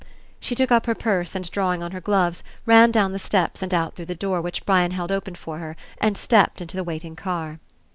[0.39, 3.71] She took up her purse and drawing on her gloves, ran down the steps and
[3.71, 7.15] out through the door which Brian held open for her and stepped into the waiting
[7.15, 7.59] car.